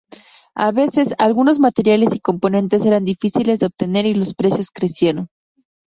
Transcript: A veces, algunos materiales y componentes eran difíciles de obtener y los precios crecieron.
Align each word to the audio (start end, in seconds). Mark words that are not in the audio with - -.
A 0.55 0.71
veces, 0.71 1.13
algunos 1.19 1.59
materiales 1.59 2.15
y 2.15 2.19
componentes 2.19 2.83
eran 2.87 3.05
difíciles 3.05 3.59
de 3.59 3.67
obtener 3.67 4.07
y 4.07 4.15
los 4.15 4.33
precios 4.33 4.71
crecieron. 4.73 5.29